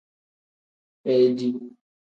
[1.05, 1.49] Bedi.